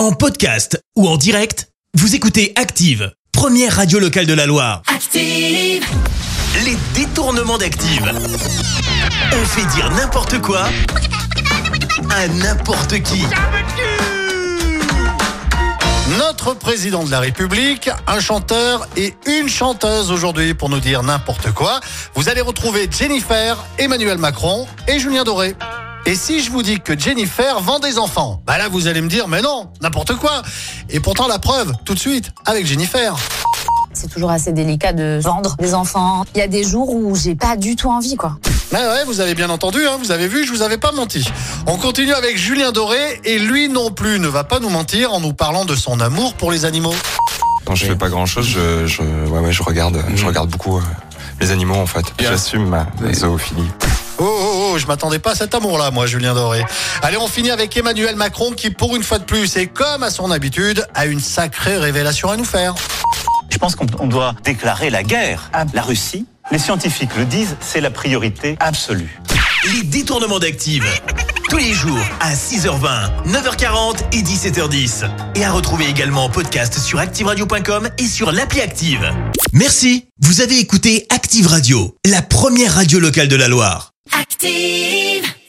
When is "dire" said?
9.74-9.90, 20.80-21.02, 29.08-29.28